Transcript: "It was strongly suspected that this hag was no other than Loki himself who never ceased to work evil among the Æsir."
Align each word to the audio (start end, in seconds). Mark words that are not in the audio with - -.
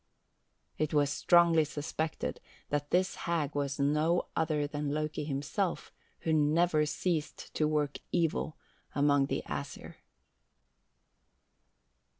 "It 0.79 0.95
was 0.95 1.11
strongly 1.11 1.63
suspected 1.63 2.41
that 2.69 2.89
this 2.89 3.13
hag 3.29 3.53
was 3.53 3.79
no 3.79 4.29
other 4.35 4.65
than 4.65 4.89
Loki 4.91 5.25
himself 5.25 5.93
who 6.21 6.33
never 6.33 6.87
ceased 6.87 7.53
to 7.53 7.67
work 7.67 7.99
evil 8.11 8.57
among 8.95 9.27
the 9.27 9.43
Æsir." 9.45 9.97